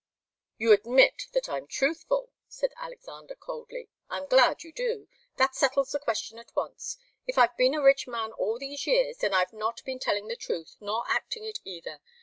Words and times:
"You 0.57 0.71
admit 0.73 1.27
that 1.33 1.47
I'm 1.47 1.67
truthful," 1.67 2.31
said 2.47 2.73
Alexander, 2.75 3.35
coldly. 3.35 3.91
"I'm 4.09 4.25
glad 4.25 4.63
you 4.63 4.71
do. 4.73 5.07
That 5.37 5.53
settles 5.53 5.91
the 5.91 5.99
question 5.99 6.39
at 6.39 6.55
once. 6.55 6.97
If 7.27 7.37
I've 7.37 7.55
been 7.55 7.75
a 7.75 7.83
rich 7.83 8.07
man 8.07 8.31
all 8.31 8.57
these 8.57 8.87
years, 8.87 9.17
then 9.17 9.35
I've 9.35 9.53
not 9.53 9.83
been 9.85 9.99
telling 9.99 10.27
the 10.27 10.35
truth, 10.35 10.75
nor 10.79 11.03
acting 11.07 11.43
it, 11.45 11.59
either. 11.65 12.01